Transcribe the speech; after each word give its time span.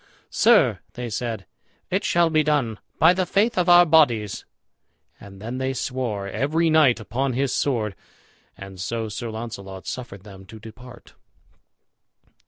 "Sir," 0.31 0.79
they 0.93 1.11
said, 1.11 1.45
"it 1.91 2.03
shall 2.03 2.31
be 2.31 2.41
done, 2.41 2.79
by 2.97 3.13
the 3.13 3.27
faith 3.27 3.55
of 3.55 3.69
our 3.69 3.85
bodies;" 3.85 4.45
and 5.19 5.39
then 5.39 5.59
they 5.59 5.73
swore, 5.73 6.27
every 6.27 6.71
knight 6.71 6.99
upon 6.99 7.33
his 7.33 7.53
sword. 7.53 7.95
And 8.57 8.79
so 8.81 9.09
Sir 9.09 9.29
Launcelot 9.29 9.85
suffered 9.85 10.23
them 10.23 10.47
to 10.47 10.59
depart. 10.59 11.13